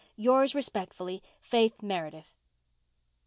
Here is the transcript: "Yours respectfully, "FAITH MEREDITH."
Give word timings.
"Yours 0.15 0.55
respectfully, 0.55 1.21
"FAITH 1.41 1.83
MEREDITH." 1.83 2.33